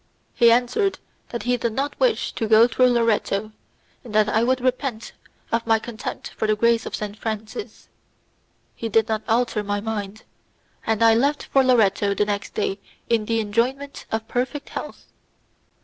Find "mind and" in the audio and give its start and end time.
9.79-11.03